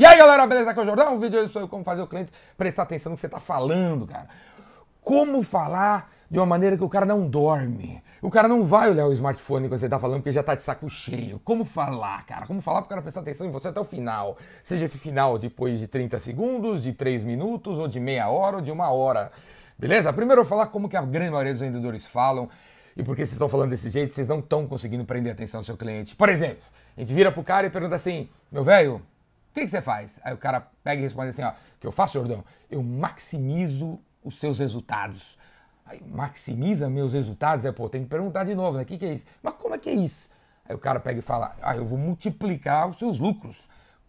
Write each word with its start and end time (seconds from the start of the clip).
E 0.00 0.06
aí 0.06 0.16
galera, 0.16 0.46
beleza? 0.46 0.70
Aqui 0.70 0.80
é 0.80 0.82
o 0.82 0.86
Jordão, 0.86 1.14
o 1.14 1.18
vídeo 1.18 1.38
hoje 1.38 1.52
sobre 1.52 1.68
como 1.68 1.84
fazer 1.84 2.00
o 2.00 2.06
cliente 2.06 2.32
prestar 2.56 2.84
atenção 2.84 3.10
no 3.10 3.16
que 3.16 3.20
você 3.20 3.26
está 3.26 3.38
falando, 3.38 4.06
cara. 4.06 4.28
Como 5.02 5.42
falar 5.42 6.10
de 6.30 6.38
uma 6.38 6.46
maneira 6.46 6.74
que 6.74 6.82
o 6.82 6.88
cara 6.88 7.04
não 7.04 7.28
dorme. 7.28 8.02
O 8.22 8.30
cara 8.30 8.48
não 8.48 8.64
vai 8.64 8.88
olhar 8.88 9.06
o 9.06 9.12
smartphone 9.12 9.68
quando 9.68 9.78
você 9.78 9.84
está 9.84 9.98
falando 9.98 10.20
porque 10.20 10.32
já 10.32 10.40
está 10.40 10.54
de 10.54 10.62
saco 10.62 10.88
cheio. 10.88 11.38
Como 11.40 11.66
falar, 11.66 12.24
cara? 12.24 12.46
Como 12.46 12.62
falar 12.62 12.80
para 12.80 12.86
o 12.86 12.88
cara 12.88 13.02
prestar 13.02 13.20
atenção 13.20 13.46
em 13.46 13.50
você 13.50 13.68
até 13.68 13.78
o 13.78 13.84
final? 13.84 14.38
Seja 14.64 14.86
esse 14.86 14.96
final 14.96 15.36
depois 15.36 15.78
de 15.78 15.86
30 15.86 16.18
segundos, 16.18 16.82
de 16.82 16.94
3 16.94 17.22
minutos, 17.22 17.78
ou 17.78 17.86
de 17.86 18.00
meia 18.00 18.30
hora, 18.30 18.56
ou 18.56 18.62
de 18.62 18.72
uma 18.72 18.90
hora. 18.90 19.30
Beleza? 19.78 20.10
Primeiro 20.14 20.40
eu 20.40 20.44
vou 20.44 20.48
falar 20.48 20.68
como 20.68 20.88
que 20.88 20.96
a 20.96 21.02
grande 21.02 21.32
maioria 21.32 21.52
dos 21.52 21.60
vendedores 21.60 22.06
falam 22.06 22.48
e 22.96 23.02
por 23.02 23.14
que 23.14 23.20
vocês 23.20 23.32
estão 23.32 23.50
falando 23.50 23.68
desse 23.68 23.90
jeito, 23.90 24.14
vocês 24.14 24.26
não 24.26 24.38
estão 24.38 24.66
conseguindo 24.66 25.04
prender 25.04 25.32
a 25.32 25.34
atenção 25.34 25.60
do 25.60 25.66
seu 25.66 25.76
cliente. 25.76 26.16
Por 26.16 26.30
exemplo, 26.30 26.64
a 26.96 27.00
gente 27.00 27.12
vira 27.12 27.30
pro 27.30 27.44
cara 27.44 27.66
e 27.66 27.70
pergunta 27.70 27.96
assim, 27.96 28.30
meu 28.50 28.64
velho, 28.64 29.02
o 29.50 29.54
que, 29.54 29.62
que, 29.62 29.68
você 29.68 29.82
faz? 29.82 30.18
Aí 30.22 30.32
o 30.32 30.38
cara 30.38 30.60
pega 30.82 31.00
e 31.00 31.04
responde 31.04 31.30
assim, 31.30 31.42
ó, 31.42 31.52
que 31.80 31.86
eu 31.86 31.92
faço, 31.92 32.14
Jordão? 32.14 32.44
Eu 32.70 32.82
maximizo 32.82 33.98
os 34.22 34.38
seus 34.38 34.58
resultados. 34.58 35.36
Aí, 35.84 36.00
maximiza 36.06 36.88
meus 36.88 37.12
resultados? 37.12 37.64
É, 37.64 37.72
pô, 37.72 37.88
tem 37.88 38.04
que 38.04 38.08
perguntar 38.08 38.44
de 38.44 38.54
novo, 38.54 38.76
né? 38.76 38.84
O 38.84 38.86
que, 38.86 38.96
que 38.96 39.04
é 39.04 39.14
isso? 39.14 39.24
Mas 39.42 39.54
como 39.54 39.74
é 39.74 39.78
que 39.78 39.90
é 39.90 39.94
isso? 39.94 40.30
Aí 40.64 40.74
o 40.74 40.78
cara 40.78 41.00
pega 41.00 41.18
e 41.18 41.22
fala, 41.22 41.56
ah, 41.60 41.76
eu 41.76 41.84
vou 41.84 41.98
multiplicar 41.98 42.88
os 42.88 42.96
seus 42.96 43.18
lucros. 43.18 43.56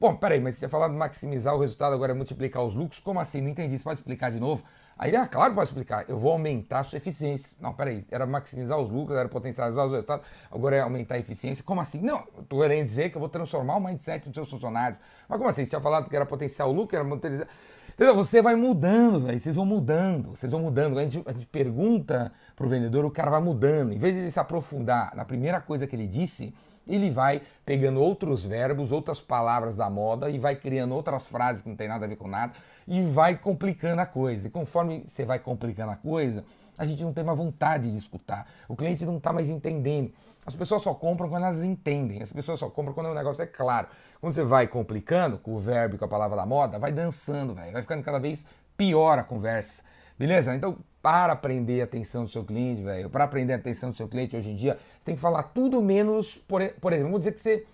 Bom, 0.01 0.15
peraí, 0.15 0.41
mas 0.41 0.55
você 0.55 0.67
falou 0.67 0.89
de 0.89 0.95
maximizar 0.95 1.53
o 1.55 1.59
resultado, 1.59 1.93
agora 1.93 2.11
é 2.11 2.15
multiplicar 2.15 2.63
os 2.63 2.73
lucros? 2.73 2.99
Como 2.99 3.19
assim? 3.19 3.39
Não 3.39 3.49
entendi, 3.49 3.77
você 3.77 3.83
pode 3.83 3.99
explicar 3.99 4.31
de 4.31 4.39
novo? 4.39 4.63
Aí, 4.97 5.15
ah, 5.15 5.27
claro 5.27 5.51
que 5.51 5.55
pode 5.57 5.69
explicar, 5.69 6.09
eu 6.09 6.17
vou 6.17 6.31
aumentar 6.31 6.79
a 6.79 6.83
sua 6.83 6.97
eficiência. 6.97 7.55
Não, 7.61 7.71
peraí, 7.71 8.03
era 8.09 8.25
maximizar 8.25 8.79
os 8.79 8.89
lucros, 8.89 9.15
era 9.15 9.29
potencializar 9.29 9.85
os 9.85 9.91
resultados, 9.91 10.25
agora 10.51 10.77
é 10.77 10.79
aumentar 10.79 11.13
a 11.13 11.19
eficiência. 11.19 11.63
Como 11.63 11.79
assim? 11.79 12.01
Não, 12.01 12.23
estou 12.39 12.61
querendo 12.61 12.83
dizer 12.83 13.11
que 13.11 13.15
eu 13.15 13.19
vou 13.19 13.29
transformar 13.29 13.75
o 13.75 13.79
mindset 13.79 14.25
dos 14.25 14.33
seus 14.33 14.49
funcionários. 14.49 14.99
Mas 15.29 15.37
como 15.37 15.47
assim? 15.51 15.65
Você 15.65 15.69
tinha 15.69 15.81
falado 15.81 16.09
que 16.09 16.15
era 16.15 16.25
potenciar 16.25 16.67
o 16.67 16.71
lucro, 16.71 16.95
era 16.95 17.05
monetizar... 17.05 17.47
Entendeu? 17.93 18.15
Você 18.15 18.41
vai 18.41 18.55
mudando, 18.55 19.19
velho. 19.19 19.39
Vocês 19.39 19.55
vão 19.55 19.67
mudando, 19.67 20.31
vocês 20.31 20.51
vão 20.51 20.61
mudando. 20.61 20.97
A 20.97 21.03
gente, 21.03 21.21
a 21.27 21.31
gente 21.31 21.45
pergunta 21.45 22.31
pro 22.55 22.67
vendedor, 22.67 23.05
o 23.05 23.11
cara 23.11 23.29
vai 23.29 23.41
mudando. 23.41 23.93
Em 23.93 23.99
vez 23.99 24.15
de 24.15 24.21
ele 24.21 24.31
se 24.31 24.39
aprofundar 24.39 25.15
na 25.15 25.23
primeira 25.23 25.61
coisa 25.61 25.85
que 25.85 25.95
ele 25.95 26.07
disse, 26.07 26.55
ele 26.87 27.09
vai 27.09 27.41
pegando 27.65 27.99
outros 27.99 28.43
verbos, 28.43 28.91
outras 28.91 29.19
palavras 29.21 29.75
da 29.75 29.89
moda 29.89 30.29
e 30.29 30.37
vai 30.39 30.55
criando 30.55 30.93
outras 30.95 31.25
frases 31.25 31.61
que 31.61 31.69
não 31.69 31.75
tem 31.75 31.87
nada 31.87 32.05
a 32.05 32.07
ver 32.07 32.15
com 32.15 32.27
nada 32.27 32.53
e 32.87 33.01
vai 33.03 33.37
complicando 33.37 34.01
a 34.01 34.05
coisa. 34.05 34.47
E 34.47 34.51
conforme 34.51 35.03
você 35.05 35.25
vai 35.25 35.39
complicando 35.39 35.91
a 35.91 35.95
coisa, 35.95 36.43
a 36.77 36.85
gente 36.85 37.03
não 37.03 37.13
tem 37.13 37.23
mais 37.23 37.37
vontade 37.37 37.91
de 37.91 37.97
escutar. 37.97 38.47
O 38.67 38.75
cliente 38.75 39.05
não 39.05 39.17
está 39.17 39.31
mais 39.31 39.49
entendendo. 39.49 40.11
As 40.45 40.55
pessoas 40.55 40.81
só 40.81 40.93
compram 40.93 41.29
quando 41.29 41.45
elas 41.45 41.61
entendem. 41.61 42.21
As 42.21 42.31
pessoas 42.31 42.59
só 42.59 42.69
compram 42.69 42.93
quando 42.93 43.07
o 43.07 43.13
negócio 43.13 43.43
é 43.43 43.45
claro. 43.45 43.87
Quando 44.19 44.33
você 44.33 44.43
vai 44.43 44.67
complicando 44.67 45.37
com 45.37 45.53
o 45.53 45.59
verbo 45.59 45.95
e 45.95 45.97
com 45.99 46.05
a 46.05 46.07
palavra 46.07 46.35
da 46.35 46.45
moda, 46.45 46.79
vai 46.79 46.91
dançando, 46.91 47.53
velho. 47.53 47.71
Vai 47.71 47.81
ficando 47.83 48.03
cada 48.03 48.19
vez 48.19 48.43
pior 48.75 49.19
a 49.19 49.23
conversa. 49.23 49.83
Beleza? 50.17 50.55
Então, 50.55 50.77
para 51.01 51.33
aprender 51.33 51.81
a 51.81 51.85
atenção 51.85 52.23
do 52.23 52.29
seu 52.29 52.43
cliente, 52.43 52.83
velho, 52.83 53.09
para 53.09 53.23
aprender 53.23 53.53
a 53.53 53.55
atenção 53.55 53.89
do 53.89 53.95
seu 53.95 54.07
cliente 54.07 54.35
hoje 54.35 54.51
em 54.51 54.55
dia, 54.55 54.75
você 54.75 55.05
tem 55.05 55.15
que 55.15 55.21
falar 55.21 55.43
tudo 55.43 55.81
menos, 55.81 56.35
por, 56.35 56.61
por 56.79 56.93
exemplo, 56.93 57.11
vamos 57.11 57.25
dizer 57.25 57.33
que 57.33 57.41
você, 57.41 57.65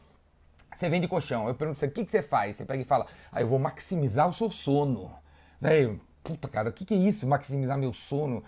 você 0.74 0.88
vende 0.88 1.08
colchão. 1.08 1.48
Eu 1.48 1.56
pergunto 1.56 1.80
você, 1.80 1.88
o 1.88 1.92
que, 1.92 2.06
que 2.06 2.12
você 2.12 2.22
faz? 2.22 2.56
Você 2.56 2.66
pega 2.66 2.82
e 2.82 2.86
fala, 2.86 3.06
ah, 3.32 3.42
eu 3.42 3.48
vou 3.48 3.60
maximizar 3.60 4.30
o 4.30 4.34
seu 4.34 4.50
sono. 4.50 5.12
Velho, 5.60 6.00
puta 6.24 6.48
cara, 6.48 6.70
o 6.70 6.74
que, 6.74 6.86
que 6.86 6.94
é 6.94 6.98
isso, 6.98 7.28
maximizar 7.28 7.78
meu 7.78 7.92
sono? 7.92 8.44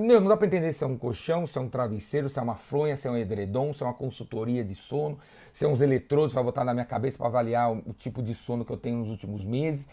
Não 0.00 0.26
dá 0.26 0.34
para 0.34 0.46
entender 0.46 0.72
se 0.72 0.82
é 0.82 0.86
um 0.86 0.96
colchão, 0.96 1.46
se 1.46 1.58
é 1.58 1.60
um 1.60 1.68
travesseiro, 1.68 2.26
se 2.30 2.38
é 2.38 2.42
uma 2.42 2.54
fronha, 2.54 2.96
se 2.96 3.06
é 3.06 3.10
um 3.10 3.18
edredom, 3.18 3.74
se 3.74 3.82
é 3.82 3.86
uma 3.86 3.92
consultoria 3.92 4.64
de 4.64 4.74
sono, 4.74 5.18
se 5.52 5.66
é 5.66 5.68
uns 5.68 5.82
eletrodos 5.82 6.32
para 6.32 6.42
botar 6.42 6.64
na 6.64 6.72
minha 6.72 6.86
cabeça 6.86 7.18
para 7.18 7.26
avaliar 7.26 7.70
o, 7.70 7.82
o 7.86 7.92
tipo 7.92 8.22
de 8.22 8.34
sono 8.34 8.64
que 8.64 8.72
eu 8.72 8.78
tenho 8.78 8.96
nos 8.96 9.10
últimos 9.10 9.44
meses 9.44 9.86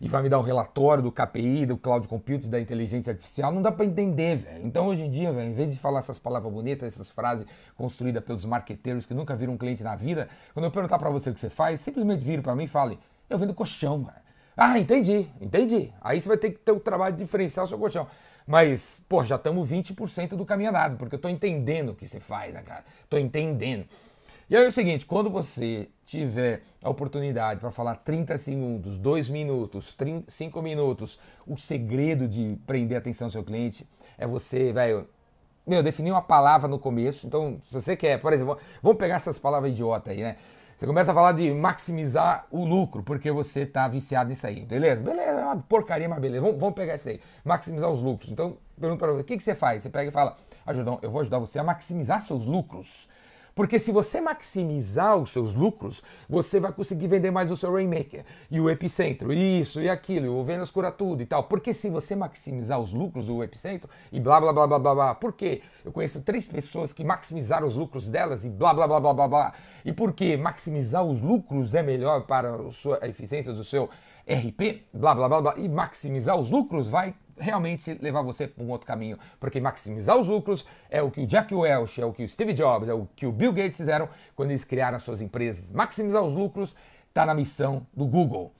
e 0.00 0.08
vai 0.08 0.22
me 0.22 0.28
dar 0.28 0.38
um 0.38 0.42
relatório 0.42 1.02
do 1.02 1.10
KPI, 1.10 1.66
do 1.66 1.76
Cloud 1.76 2.06
Computing, 2.06 2.48
da 2.48 2.60
inteligência 2.60 3.10
artificial. 3.10 3.50
Não 3.50 3.60
dá 3.60 3.72
para 3.72 3.84
entender, 3.84 4.36
velho. 4.36 4.64
Então, 4.64 4.86
hoje 4.86 5.02
em 5.02 5.10
dia, 5.10 5.32
velho, 5.32 5.50
em 5.50 5.54
vez 5.54 5.72
de 5.72 5.78
falar 5.78 5.98
essas 6.00 6.18
palavras 6.18 6.52
bonitas, 6.52 6.94
essas 6.94 7.10
frases 7.10 7.44
construídas 7.76 8.22
pelos 8.22 8.44
marqueteiros 8.44 9.06
que 9.06 9.14
nunca 9.14 9.34
viram 9.34 9.54
um 9.54 9.58
cliente 9.58 9.82
na 9.82 9.96
vida, 9.96 10.28
quando 10.54 10.64
eu 10.64 10.70
perguntar 10.70 10.98
para 10.98 11.10
você 11.10 11.30
o 11.30 11.34
que 11.34 11.40
você 11.40 11.50
faz, 11.50 11.80
simplesmente 11.80 12.22
vire 12.22 12.42
para 12.42 12.54
mim 12.54 12.64
e 12.64 12.68
fale: 12.68 12.98
Eu 13.28 13.38
vendo 13.38 13.52
colchão, 13.52 14.04
velho. 14.04 14.28
Ah, 14.56 14.78
entendi, 14.78 15.28
entendi. 15.40 15.92
Aí 16.00 16.20
você 16.20 16.28
vai 16.28 16.36
ter 16.36 16.50
que 16.50 16.58
ter 16.58 16.72
o 16.72 16.80
trabalho 16.80 17.14
de 17.14 17.22
diferenciar 17.22 17.64
o 17.64 17.68
seu 17.68 17.78
colchão. 17.78 18.06
Mas, 18.46 19.00
pô, 19.08 19.24
já 19.24 19.36
estamos 19.36 19.68
20% 19.68 20.30
do 20.30 20.44
caminho 20.44 20.70
andado, 20.70 20.96
porque 20.96 21.14
eu 21.14 21.18
estou 21.18 21.30
entendendo 21.30 21.90
o 21.90 21.94
que 21.94 22.08
você 22.08 22.18
faz, 22.18 22.54
né, 22.54 22.62
cara? 22.62 22.84
Estou 23.04 23.18
entendendo. 23.18 23.84
E 24.50 24.56
aí 24.56 24.64
é 24.64 24.68
o 24.68 24.72
seguinte, 24.72 25.04
quando 25.04 25.28
você 25.28 25.90
tiver 26.06 26.62
a 26.82 26.88
oportunidade 26.88 27.60
para 27.60 27.70
falar 27.70 27.96
30 27.96 28.38
segundos, 28.38 28.98
2 28.98 29.28
minutos, 29.28 29.94
30, 29.94 30.30
5 30.30 30.62
minutos, 30.62 31.18
o 31.46 31.58
segredo 31.58 32.26
de 32.26 32.58
prender 32.66 32.96
a 32.96 32.98
atenção 32.98 33.28
do 33.28 33.32
seu 33.32 33.44
cliente 33.44 33.86
é 34.16 34.26
você, 34.26 34.72
velho, 34.72 35.06
meu, 35.66 35.82
definir 35.82 36.12
uma 36.12 36.22
palavra 36.22 36.66
no 36.66 36.78
começo. 36.78 37.26
Então, 37.26 37.60
se 37.62 37.74
você 37.74 37.94
quer, 37.94 38.22
por 38.22 38.32
exemplo, 38.32 38.56
vamos 38.82 38.96
pegar 38.96 39.16
essas 39.16 39.38
palavras 39.38 39.70
idiota 39.70 40.12
aí, 40.12 40.22
né? 40.22 40.36
Você 40.78 40.86
começa 40.86 41.10
a 41.10 41.14
falar 41.14 41.32
de 41.32 41.52
maximizar 41.52 42.46
o 42.50 42.64
lucro, 42.64 43.02
porque 43.02 43.30
você 43.30 43.62
está 43.62 43.86
viciado 43.86 44.30
nisso 44.30 44.46
aí. 44.46 44.64
Beleza? 44.64 45.02
Beleza, 45.02 45.40
é 45.40 45.44
uma 45.44 45.56
porcaria, 45.58 46.08
mas 46.08 46.20
beleza. 46.20 46.40
Vamos, 46.40 46.58
vamos 46.58 46.74
pegar 46.74 46.94
isso 46.94 47.10
aí. 47.10 47.20
Maximizar 47.44 47.90
os 47.90 48.00
lucros. 48.00 48.30
Então, 48.30 48.56
pergunto 48.80 48.98
para 48.98 49.12
você, 49.12 49.20
o 49.20 49.24
que, 49.24 49.36
que 49.36 49.42
você 49.42 49.54
faz? 49.54 49.82
Você 49.82 49.90
pega 49.90 50.08
e 50.08 50.12
fala, 50.12 50.38
ajudão, 50.64 50.98
eu 51.02 51.10
vou 51.10 51.20
ajudar 51.20 51.38
você 51.38 51.58
a 51.58 51.62
maximizar 51.62 52.22
seus 52.22 52.46
lucros. 52.46 53.08
Porque 53.58 53.80
se 53.80 53.90
você 53.90 54.20
maximizar 54.20 55.16
os 55.16 55.30
seus 55.30 55.52
lucros, 55.52 56.00
você 56.28 56.60
vai 56.60 56.70
conseguir 56.70 57.08
vender 57.08 57.32
mais 57.32 57.50
o 57.50 57.56
seu 57.56 57.72
Rainmaker 57.72 58.24
e 58.48 58.60
o 58.60 58.70
Epicentro, 58.70 59.32
isso 59.32 59.80
e 59.80 59.90
aquilo, 59.90 60.38
o 60.38 60.44
Vendas 60.44 60.70
Cura 60.70 60.92
Tudo 60.92 61.24
e 61.24 61.26
tal. 61.26 61.42
Porque 61.42 61.74
se 61.74 61.90
você 61.90 62.14
maximizar 62.14 62.78
os 62.78 62.92
lucros 62.92 63.26
do 63.26 63.42
Epicentro 63.42 63.90
e 64.12 64.20
blá 64.20 64.40
blá 64.40 64.52
blá 64.52 64.64
blá 64.64 64.78
blá 64.78 64.94
blá, 64.94 65.14
por 65.16 65.32
quê? 65.32 65.60
Eu 65.84 65.90
conheço 65.90 66.20
três 66.20 66.46
pessoas 66.46 66.92
que 66.92 67.02
maximizaram 67.02 67.66
os 67.66 67.74
lucros 67.74 68.08
delas 68.08 68.44
e 68.44 68.48
blá 68.48 68.72
blá 68.72 68.86
blá 68.86 69.00
blá 69.00 69.12
blá 69.12 69.26
blá. 69.26 69.52
E 69.84 69.92
por 69.92 70.12
que 70.12 70.36
maximizar 70.36 71.02
os 71.02 71.20
lucros 71.20 71.74
é 71.74 71.82
melhor 71.82 72.26
para 72.28 72.54
a, 72.54 72.70
sua, 72.70 73.00
eficiência 73.08 73.52
do 73.52 73.64
seu 73.64 73.90
RP, 74.24 74.84
blá 74.92 75.16
blá 75.16 75.28
blá 75.28 75.40
blá, 75.40 75.54
e 75.56 75.68
maximizar 75.68 76.36
os 76.36 76.48
lucros 76.48 76.86
vai 76.86 77.12
realmente 77.38 77.96
levar 78.00 78.22
você 78.22 78.46
para 78.46 78.62
um 78.62 78.70
outro 78.70 78.86
caminho. 78.86 79.18
Porque 79.38 79.60
maximizar 79.60 80.16
os 80.16 80.28
lucros 80.28 80.66
é 80.90 81.02
o 81.02 81.10
que 81.10 81.20
o 81.20 81.26
Jack 81.26 81.54
Welch, 81.54 82.00
é 82.00 82.04
o 82.04 82.12
que 82.12 82.24
o 82.24 82.28
Steve 82.28 82.52
Jobs, 82.52 82.88
é 82.88 82.94
o 82.94 83.08
que 83.16 83.26
o 83.26 83.32
Bill 83.32 83.52
Gates 83.52 83.76
fizeram 83.76 84.08
quando 84.34 84.50
eles 84.50 84.64
criaram 84.64 84.96
as 84.96 85.02
suas 85.02 85.20
empresas. 85.20 85.70
Maximizar 85.70 86.22
os 86.22 86.34
lucros 86.34 86.74
está 87.08 87.24
na 87.24 87.34
missão 87.34 87.86
do 87.94 88.06
Google. 88.06 88.52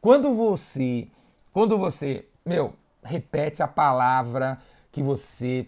Quando 0.00 0.34
você, 0.34 1.08
quando 1.52 1.76
você, 1.76 2.26
meu, 2.44 2.74
repete 3.02 3.62
a 3.62 3.68
palavra 3.68 4.58
que 4.90 5.02
você 5.02 5.66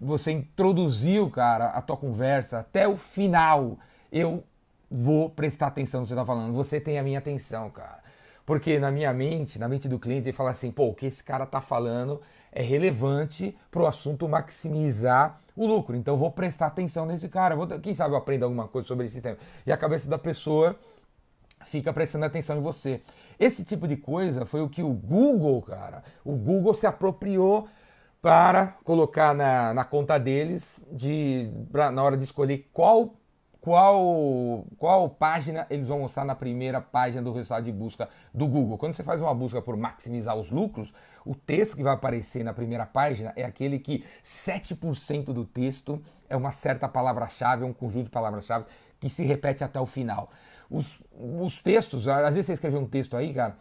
você 0.00 0.30
introduziu, 0.30 1.28
cara, 1.28 1.66
a 1.70 1.82
tua 1.82 1.96
conversa 1.96 2.60
até 2.60 2.86
o 2.86 2.96
final, 2.96 3.76
eu 4.12 4.44
vou 4.88 5.28
prestar 5.28 5.66
atenção 5.66 6.00
no 6.00 6.04
que 6.04 6.08
você 6.08 6.14
está 6.14 6.24
falando. 6.24 6.52
Você 6.54 6.80
tem 6.80 6.98
a 6.98 7.02
minha 7.02 7.18
atenção, 7.18 7.68
cara. 7.70 8.03
Porque 8.46 8.78
na 8.78 8.90
minha 8.90 9.12
mente, 9.12 9.58
na 9.58 9.68
mente 9.68 9.88
do 9.88 9.98
cliente, 9.98 10.28
ele 10.28 10.36
fala 10.36 10.50
assim: 10.50 10.70
pô, 10.70 10.88
o 10.88 10.94
que 10.94 11.06
esse 11.06 11.22
cara 11.22 11.44
está 11.44 11.60
falando 11.60 12.20
é 12.52 12.62
relevante 12.62 13.56
para 13.70 13.82
o 13.82 13.86
assunto 13.86 14.28
maximizar 14.28 15.40
o 15.56 15.66
lucro. 15.66 15.96
Então 15.96 16.16
vou 16.16 16.30
prestar 16.30 16.66
atenção 16.66 17.06
nesse 17.06 17.28
cara. 17.28 17.56
Vou, 17.56 17.66
quem 17.80 17.94
sabe 17.94 18.14
eu 18.14 18.18
aprendo 18.18 18.44
alguma 18.44 18.68
coisa 18.68 18.86
sobre 18.86 19.06
esse 19.06 19.20
tema. 19.20 19.38
E 19.66 19.72
a 19.72 19.76
cabeça 19.76 20.08
da 20.08 20.18
pessoa 20.18 20.78
fica 21.64 21.92
prestando 21.92 22.24
atenção 22.24 22.58
em 22.58 22.60
você. 22.60 23.00
Esse 23.38 23.64
tipo 23.64 23.88
de 23.88 23.96
coisa 23.96 24.44
foi 24.44 24.60
o 24.60 24.68
que 24.68 24.82
o 24.82 24.92
Google, 24.92 25.62
cara, 25.62 26.02
o 26.24 26.36
Google 26.36 26.74
se 26.74 26.86
apropriou 26.86 27.68
para 28.20 28.78
colocar 28.84 29.34
na, 29.34 29.74
na 29.74 29.84
conta 29.84 30.18
deles 30.18 30.82
de, 30.90 31.50
pra, 31.70 31.90
na 31.90 32.02
hora 32.02 32.16
de 32.16 32.24
escolher 32.24 32.68
qual 32.72 33.14
qual, 33.64 34.66
qual 34.76 35.08
página 35.08 35.66
eles 35.70 35.88
vão 35.88 36.00
mostrar 36.00 36.22
na 36.22 36.34
primeira 36.34 36.82
página 36.82 37.22
do 37.22 37.32
resultado 37.32 37.64
de 37.64 37.72
busca 37.72 38.10
do 38.34 38.46
Google. 38.46 38.76
Quando 38.76 38.92
você 38.92 39.02
faz 39.02 39.22
uma 39.22 39.34
busca 39.34 39.62
por 39.62 39.74
maximizar 39.74 40.36
os 40.36 40.50
lucros, 40.50 40.92
o 41.24 41.34
texto 41.34 41.74
que 41.74 41.82
vai 41.82 41.94
aparecer 41.94 42.44
na 42.44 42.52
primeira 42.52 42.84
página 42.84 43.32
é 43.34 43.42
aquele 43.42 43.78
que 43.78 44.04
7% 44.22 45.32
do 45.32 45.46
texto 45.46 45.98
é 46.28 46.36
uma 46.36 46.50
certa 46.50 46.86
palavra-chave, 46.86 47.64
um 47.64 47.72
conjunto 47.72 48.04
de 48.04 48.10
palavras-chave 48.10 48.66
que 49.00 49.08
se 49.08 49.24
repete 49.24 49.64
até 49.64 49.80
o 49.80 49.86
final. 49.86 50.30
Os, 50.70 51.00
os 51.18 51.58
textos, 51.58 52.06
às 52.06 52.34
vezes 52.34 52.44
você 52.44 52.52
escreveu 52.52 52.80
um 52.80 52.86
texto 52.86 53.16
aí, 53.16 53.32
cara, 53.32 53.56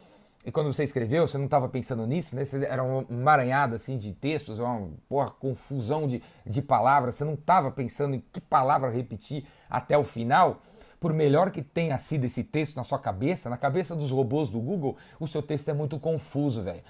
e 0.46 0.52
quando 0.52 0.72
você 0.74 0.84
escreveu, 0.84 1.26
você 1.26 1.38
não 1.38 1.46
estava 1.46 1.70
pensando 1.70 2.06
nisso, 2.06 2.36
né? 2.36 2.44
Você 2.44 2.66
era 2.66 2.84
uma 2.84 3.06
maranhada 3.10 3.78
assim 3.78 3.98
de 3.98 4.12
textos, 4.12 4.60
uma 4.60 4.90
porra, 5.08 5.32
confusão 5.32 6.06
de, 6.06 6.22
de 6.46 6.62
palavras, 6.62 7.16
você 7.16 7.24
não 7.24 7.36
estava 7.36 7.72
pensando 7.72 8.16
em 8.16 8.24
que 8.32 8.42
palavra 8.42 8.90
repetir 8.90 9.46
até 9.70 9.98
o 9.98 10.04
final. 10.04 10.62
Por 11.00 11.14
melhor 11.14 11.52
que 11.52 11.62
tenha 11.62 11.98
sido 11.98 12.26
esse 12.26 12.44
texto 12.44 12.76
na 12.76 12.84
sua 12.84 13.00
cabeça, 13.00 13.50
na 13.50 13.58
cabeça 13.58 13.96
dos 13.96 14.12
robôs 14.12 14.50
do 14.50 14.60
Google, 14.60 14.98
o 15.20 15.28
seu 15.28 15.42
texto 15.42 15.70
é 15.70 15.74
muito 15.74 15.98
confuso, 16.00 16.62
velho. 16.62 16.82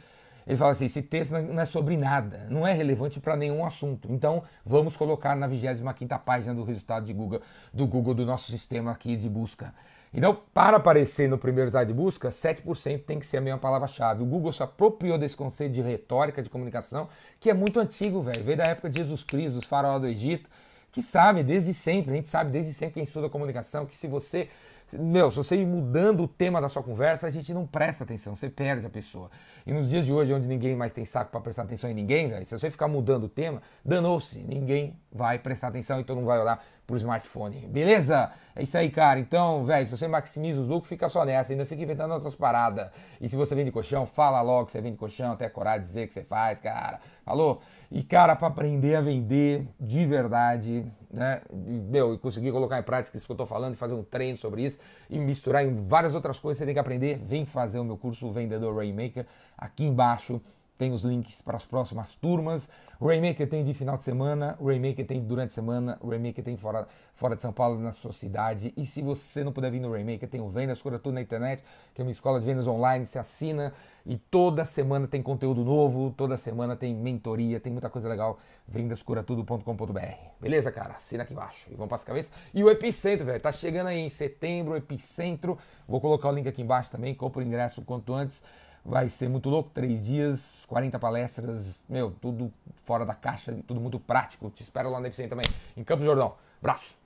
Ele 0.45 0.57
fala 0.57 0.71
assim: 0.71 0.85
esse 0.85 1.01
texto 1.01 1.31
não 1.31 1.61
é 1.61 1.65
sobre 1.65 1.95
nada, 1.95 2.47
não 2.49 2.67
é 2.67 2.73
relevante 2.73 3.19
para 3.19 3.35
nenhum 3.35 3.65
assunto. 3.65 4.11
Então, 4.11 4.43
vamos 4.65 4.97
colocar 4.97 5.35
na 5.35 5.47
25 5.47 6.19
página 6.19 6.53
do 6.53 6.63
resultado 6.63 7.05
de 7.05 7.13
Google, 7.13 7.41
do 7.73 7.87
Google, 7.87 8.13
do 8.13 8.25
nosso 8.25 8.51
sistema 8.51 8.91
aqui 8.91 9.15
de 9.15 9.29
busca. 9.29 9.73
Então, 10.13 10.37
para 10.53 10.77
aparecer 10.77 11.27
no 11.27 11.39
primeiro 11.39 11.65
resultado 11.65 11.87
de 11.87 11.93
busca, 11.93 12.29
7% 12.29 13.03
tem 13.03 13.19
que 13.19 13.25
ser 13.25 13.37
a 13.37 13.41
mesma 13.41 13.57
palavra-chave. 13.57 14.21
O 14.21 14.25
Google 14.25 14.51
se 14.51 14.61
apropriou 14.61 15.17
desse 15.17 15.35
conceito 15.35 15.73
de 15.73 15.81
retórica 15.81 16.43
de 16.43 16.49
comunicação, 16.49 17.09
que 17.39 17.49
é 17.49 17.53
muito 17.53 17.79
antigo, 17.79 18.21
velho. 18.21 18.43
Veio 18.43 18.57
da 18.57 18.65
época 18.65 18.89
de 18.89 18.97
Jesus 18.97 19.23
Cristo, 19.23 19.55
dos 19.55 19.65
faraós 19.65 19.99
do 19.99 20.07
Egito, 20.07 20.47
que 20.91 21.01
sabe 21.01 21.43
desde 21.43 21.73
sempre, 21.73 22.11
a 22.11 22.15
gente 22.15 22.29
sabe 22.29 22.51
desde 22.51 22.73
sempre 22.73 22.93
quem 22.93 23.03
estuda 23.03 23.27
comunicação, 23.27 23.87
que 23.87 23.95
se 23.95 24.05
você 24.05 24.49
meu, 24.99 25.31
se 25.31 25.37
você 25.37 25.55
ir 25.55 25.65
mudando 25.65 26.23
o 26.23 26.27
tema 26.27 26.61
da 26.61 26.69
sua 26.69 26.83
conversa, 26.83 27.27
a 27.27 27.29
gente 27.29 27.53
não 27.53 27.65
presta 27.65 28.03
atenção, 28.03 28.35
você 28.35 28.49
perde 28.49 28.85
a 28.85 28.89
pessoa. 28.89 29.29
E 29.65 29.73
nos 29.73 29.89
dias 29.89 30.05
de 30.05 30.11
hoje, 30.11 30.33
onde 30.33 30.47
ninguém 30.47 30.75
mais 30.75 30.91
tem 30.91 31.05
saco 31.05 31.31
para 31.31 31.41
prestar 31.41 31.63
atenção 31.63 31.89
em 31.89 31.93
ninguém, 31.93 32.29
véio, 32.29 32.45
se 32.45 32.57
você 32.57 32.69
ficar 32.69 32.87
mudando 32.87 33.25
o 33.25 33.29
tema, 33.29 33.61
danou-se, 33.83 34.39
ninguém 34.39 34.97
vai 35.11 35.39
prestar 35.39 35.67
atenção 35.67 35.99
e 35.99 36.03
todo 36.03 36.17
mundo 36.17 36.27
vai 36.27 36.39
olhar 36.39 36.63
pro 36.85 36.97
smartphone. 36.97 37.67
Beleza? 37.67 38.31
É 38.55 38.63
isso 38.63 38.77
aí, 38.77 38.89
cara. 38.89 39.19
Então, 39.19 39.63
velho, 39.63 39.87
se 39.87 39.97
você 39.97 40.07
maximiza 40.07 40.61
os 40.61 40.67
lucros, 40.67 40.89
fica 40.89 41.07
só 41.07 41.23
nessa, 41.23 41.53
ainda 41.53 41.65
fica 41.65 41.81
inventando 41.81 42.11
outras 42.11 42.35
paradas. 42.35 42.89
E 43.21 43.29
se 43.29 43.35
você 43.35 43.55
vende 43.55 43.71
colchão, 43.71 44.05
fala 44.05 44.41
logo 44.41 44.65
que 44.65 44.73
você 44.73 44.81
vende 44.81 44.97
colchão, 44.97 45.31
até 45.31 45.47
coragem 45.49 45.81
dizer 45.81 46.07
que 46.07 46.13
você 46.13 46.23
faz, 46.23 46.59
cara. 46.59 46.99
Falou? 47.23 47.61
E, 47.89 48.03
cara, 48.03 48.35
para 48.35 48.47
aprender 48.47 48.95
a 48.95 49.01
vender 49.01 49.67
de 49.79 50.05
verdade, 50.05 50.85
né? 51.13 51.41
Meu, 51.53 52.15
e 52.15 52.17
conseguir 52.17 52.51
colocar 52.51 52.79
em 52.79 52.83
prática 52.83 53.15
isso 53.15 53.27
que 53.27 53.31
eu 53.31 53.37
tô 53.37 53.45
falando, 53.45 53.75
e 53.75 53.77
fazer 53.77 53.93
um 53.93 54.03
treino 54.03 54.37
sobre 54.37 54.65
isso 54.65 54.79
e 55.09 55.19
misturar 55.19 55.63
em 55.63 55.73
várias 55.85 56.15
outras 56.15 56.39
coisas 56.39 56.57
que 56.57 56.63
você 56.63 56.65
tem 56.65 56.73
que 56.73 56.79
aprender, 56.79 57.19
vem 57.23 57.45
fazer 57.45 57.77
o 57.77 57.83
meu 57.83 57.95
curso 57.95 58.31
Vendedor 58.31 58.75
Rainmaker 58.75 59.27
aqui 59.55 59.85
embaixo 59.85 60.41
tem 60.83 60.91
os 60.91 61.01
links 61.01 61.41
para 61.41 61.55
as 61.55 61.63
próximas 61.63 62.13
turmas. 62.13 62.67
O 62.99 63.07
Rainmaker 63.07 63.47
tem 63.47 63.63
de 63.63 63.73
final 63.73 63.95
de 63.95 64.03
semana, 64.03 64.57
o 64.59 64.67
Rainmaker 64.67 65.05
tem 65.05 65.21
durante 65.21 65.51
a 65.51 65.53
semana, 65.53 65.97
o 66.01 66.09
Rainmaker 66.09 66.43
tem 66.43 66.57
fora, 66.57 66.85
fora 67.13 67.37
de 67.37 67.41
São 67.41 67.53
Paulo, 67.53 67.79
na 67.79 67.93
sua 67.93 68.11
cidade. 68.11 68.73
E 68.75 68.85
se 68.85 69.01
você 69.01 69.45
não 69.45 69.53
puder 69.53 69.71
vir 69.71 69.79
no 69.79 69.89
Rainmaker, 69.89 70.27
tem 70.27 70.41
o 70.41 70.49
Vendas 70.49 70.81
Cura 70.81 70.99
Tudo 70.99 71.13
na 71.13 71.21
internet, 71.21 71.63
que 71.93 72.01
é 72.01 72.03
uma 72.03 72.11
escola 72.11 72.37
de 72.37 72.45
vendas 72.45 72.67
online, 72.67 73.05
se 73.05 73.17
assina 73.17 73.73
e 74.05 74.17
toda 74.17 74.65
semana 74.65 75.07
tem 75.07 75.23
conteúdo 75.23 75.63
novo, 75.63 76.13
toda 76.17 76.35
semana 76.35 76.75
tem 76.75 76.93
mentoria, 76.93 77.61
tem 77.61 77.71
muita 77.71 77.89
coisa 77.89 78.09
legal. 78.09 78.37
Vendascuratudo.com.br. 78.67 79.99
Beleza, 80.41 80.69
cara? 80.69 80.95
Assina 80.95 81.23
aqui 81.23 81.31
embaixo 81.31 81.69
e 81.71 81.75
vamos 81.75 81.87
para 81.87 81.95
as 81.95 82.03
cabeças. 82.03 82.31
E 82.53 82.61
o 82.61 82.69
Epicentro, 82.69 83.25
velho, 83.25 83.39
tá 83.39 83.53
chegando 83.53 83.87
aí 83.87 83.99
em 83.99 84.09
setembro, 84.09 84.73
o 84.73 84.75
Epicentro. 84.75 85.57
Vou 85.87 86.01
colocar 86.01 86.27
o 86.27 86.31
link 86.33 86.47
aqui 86.49 86.61
embaixo 86.61 86.91
também, 86.91 87.15
compra 87.15 87.39
o 87.39 87.43
ingresso 87.43 87.81
quanto 87.83 88.13
antes. 88.13 88.43
Vai 88.85 89.07
ser 89.07 89.29
muito 89.29 89.49
louco, 89.49 89.69
três 89.73 90.05
dias, 90.05 90.65
40 90.67 90.99
palestras, 90.99 91.79
meu, 91.87 92.11
tudo 92.11 92.51
fora 92.83 93.05
da 93.05 93.15
caixa, 93.15 93.57
tudo 93.65 93.79
muito 93.79 93.99
prático. 93.99 94.49
Te 94.49 94.63
espero 94.63 94.89
lá 94.89 94.99
na 94.99 95.07
Epicentro 95.07 95.37
também, 95.37 95.45
em 95.77 95.83
Campos 95.83 96.05
Jordão. 96.05 96.35
Abraço! 96.61 97.02